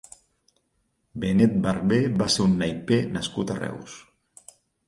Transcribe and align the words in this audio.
Benet 1.25 1.53
Barber 1.67 2.01
va 2.23 2.31
ser 2.37 2.47
un 2.47 2.57
naiper 2.63 3.01
nascut 3.19 3.55
a 3.55 3.59
Reus. 3.63 4.01